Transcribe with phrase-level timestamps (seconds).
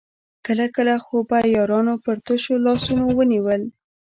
[0.45, 3.61] کله کله خو به يارانو پر تشو لاسونو ونيول.